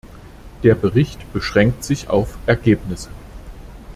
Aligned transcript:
Der 0.63 0.73
Bericht 0.73 1.31
beschränkt 1.31 1.83
sich 1.83 2.09
auf 2.09 2.35
Ergebnisse. 2.47 3.09